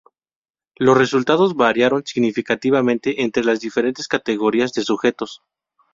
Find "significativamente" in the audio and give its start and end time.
2.03-3.21